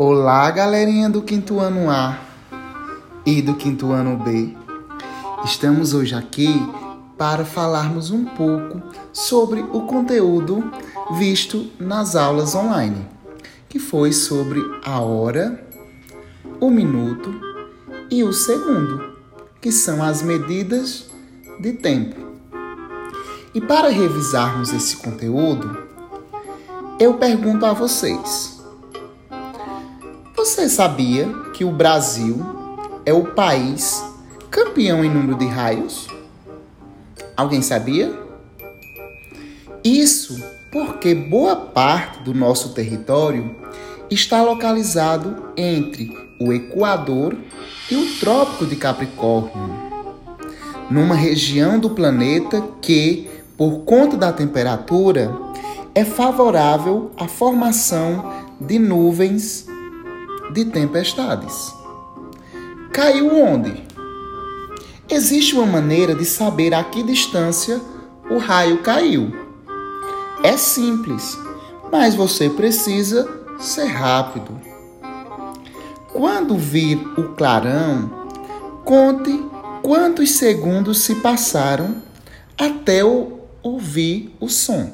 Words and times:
Olá, 0.00 0.48
galerinha 0.52 1.10
do 1.10 1.22
quinto 1.22 1.58
ano 1.58 1.90
A 1.90 2.20
e 3.26 3.42
do 3.42 3.56
quinto 3.56 3.90
ano 3.90 4.16
B. 4.16 4.56
Estamos 5.44 5.92
hoje 5.92 6.14
aqui 6.14 6.54
para 7.16 7.44
falarmos 7.44 8.12
um 8.12 8.24
pouco 8.24 8.80
sobre 9.12 9.60
o 9.60 9.88
conteúdo 9.88 10.70
visto 11.18 11.68
nas 11.80 12.14
aulas 12.14 12.54
online, 12.54 13.08
que 13.68 13.80
foi 13.80 14.12
sobre 14.12 14.62
a 14.84 15.00
hora, 15.00 15.66
o 16.60 16.70
minuto 16.70 17.34
e 18.08 18.22
o 18.22 18.32
segundo, 18.32 19.16
que 19.60 19.72
são 19.72 20.00
as 20.00 20.22
medidas 20.22 21.10
de 21.58 21.72
tempo. 21.72 22.14
E 23.52 23.60
para 23.60 23.88
revisarmos 23.88 24.72
esse 24.72 24.98
conteúdo, 24.98 25.76
eu 27.00 27.14
pergunto 27.14 27.66
a 27.66 27.72
vocês: 27.72 28.57
Você 30.38 30.68
sabia 30.68 31.26
que 31.52 31.64
o 31.64 31.72
Brasil 31.72 32.38
é 33.04 33.12
o 33.12 33.24
país 33.24 34.00
campeão 34.48 35.04
em 35.04 35.10
número 35.10 35.36
de 35.36 35.46
raios? 35.46 36.06
Alguém 37.36 37.60
sabia? 37.60 38.16
Isso 39.82 40.40
porque 40.70 41.12
boa 41.12 41.56
parte 41.56 42.22
do 42.22 42.32
nosso 42.32 42.68
território 42.68 43.52
está 44.08 44.40
localizado 44.40 45.42
entre 45.56 46.16
o 46.40 46.52
Equador 46.52 47.36
e 47.90 47.96
o 47.96 48.20
Trópico 48.20 48.64
de 48.64 48.76
Capricórnio, 48.76 49.74
numa 50.88 51.16
região 51.16 51.80
do 51.80 51.90
planeta 51.90 52.62
que, 52.80 53.28
por 53.56 53.80
conta 53.80 54.16
da 54.16 54.32
temperatura, 54.32 55.36
é 55.96 56.04
favorável 56.04 57.10
à 57.16 57.26
formação 57.26 58.46
de 58.60 58.78
nuvens 58.78 59.66
de 60.58 60.72
tempestades. 60.72 61.72
Caiu 62.92 63.32
onde? 63.32 63.86
Existe 65.08 65.54
uma 65.54 65.66
maneira 65.66 66.14
de 66.14 66.24
saber 66.24 66.74
a 66.74 66.82
que 66.82 67.02
distância 67.02 67.80
o 68.28 68.38
raio 68.38 68.82
caiu. 68.82 69.32
É 70.42 70.56
simples, 70.56 71.38
mas 71.92 72.14
você 72.14 72.50
precisa 72.50 73.28
ser 73.60 73.86
rápido. 73.86 74.60
Quando 76.12 76.56
vir 76.56 76.98
o 77.16 77.34
clarão, 77.34 78.10
conte 78.84 79.40
quantos 79.82 80.32
segundos 80.32 80.98
se 80.98 81.16
passaram 81.16 82.02
até 82.58 83.02
ouvir 83.62 84.34
o 84.40 84.48
som. 84.48 84.92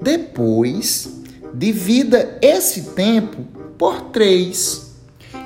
Depois, 0.00 1.22
divida 1.54 2.36
esse 2.42 2.90
tempo 2.94 3.63
por 3.84 4.00
3 4.00 4.94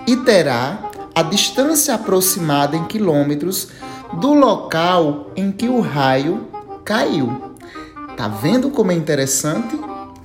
e 0.07 0.15
terá 0.19 0.93
a 1.13 1.23
distância 1.23 1.93
aproximada 1.93 2.77
em 2.77 2.85
quilômetros 2.85 3.71
do 4.13 4.33
local 4.33 5.33
em 5.35 5.51
que 5.51 5.69
o 5.69 5.81
raio 5.81 6.47
caiu. 6.85 7.57
Tá 8.17 8.29
vendo 8.29 8.71
como 8.71 8.93
é 8.93 8.95
interessante 8.95 9.77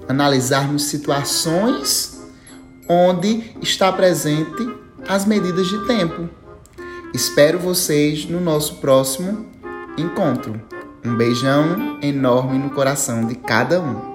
analisarmos 0.08 0.84
situações 0.84 2.22
onde 2.88 3.52
está 3.64 3.92
presente 3.92 4.64
as 5.08 5.26
medidas 5.26 5.66
de 5.66 5.84
tempo? 5.88 6.30
Espero 7.16 7.58
vocês 7.58 8.28
no 8.28 8.40
nosso 8.40 8.76
próximo 8.76 9.48
encontro. 9.98 10.62
Um 11.04 11.18
beijão 11.18 11.98
enorme 12.00 12.60
no 12.60 12.70
coração 12.70 13.26
de 13.26 13.34
cada 13.34 13.82
um. 13.82 14.13